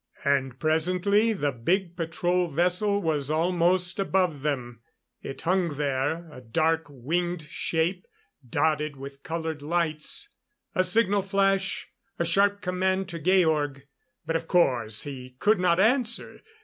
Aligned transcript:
And 0.25 0.57
presently 0.59 1.31
the 1.31 1.51
big 1.51 1.95
patrol 1.95 2.47
vessel 2.49 2.99
was 2.99 3.29
almost 3.29 3.99
above 3.99 4.41
them. 4.41 4.81
It 5.21 5.41
hung 5.43 5.77
there, 5.77 6.27
a 6.33 6.41
dark 6.41 6.87
winged 6.89 7.43
shape 7.51 8.07
dotted 8.49 8.95
with 8.95 9.21
colored 9.21 9.61
lights. 9.61 10.29
A 10.73 10.83
signal 10.83 11.21
flash 11.21 11.87
a 12.17 12.25
sharp 12.25 12.61
command 12.61 13.09
to 13.09 13.19
Georg, 13.19 13.85
but, 14.25 14.35
of 14.35 14.47
course, 14.47 15.03
he 15.03 15.35
could 15.37 15.59
not 15.59 15.79
answer. 15.79 16.41